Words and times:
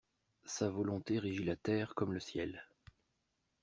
Sa 0.45 0.67
volonté 0.67 1.19
régit 1.19 1.43
la 1.43 1.55
terre 1.55 1.93
comme 1.93 2.11
le 2.13 2.19
ciel. 2.19 2.65